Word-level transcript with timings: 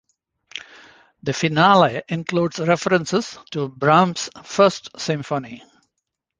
The 1.21 1.31
Finale 1.31 2.01
includes 2.09 2.57
references 2.57 3.37
to 3.51 3.67
Brahms's 3.67 4.31
First 4.43 4.99
Symphony. 4.99 5.63